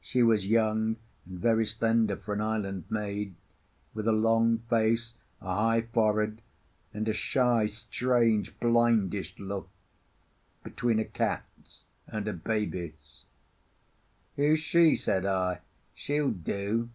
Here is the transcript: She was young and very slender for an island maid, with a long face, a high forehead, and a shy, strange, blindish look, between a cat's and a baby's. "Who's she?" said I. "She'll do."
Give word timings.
She 0.00 0.22
was 0.22 0.46
young 0.46 0.98
and 1.26 1.40
very 1.40 1.66
slender 1.66 2.16
for 2.16 2.32
an 2.32 2.40
island 2.40 2.84
maid, 2.90 3.34
with 3.92 4.06
a 4.06 4.12
long 4.12 4.58
face, 4.70 5.14
a 5.42 5.52
high 5.52 5.80
forehead, 5.82 6.42
and 6.92 7.08
a 7.08 7.12
shy, 7.12 7.66
strange, 7.66 8.56
blindish 8.60 9.36
look, 9.36 9.68
between 10.62 11.00
a 11.00 11.04
cat's 11.04 11.82
and 12.06 12.28
a 12.28 12.32
baby's. 12.32 13.24
"Who's 14.36 14.60
she?" 14.60 14.94
said 14.94 15.26
I. 15.26 15.58
"She'll 15.92 16.30
do." 16.30 16.90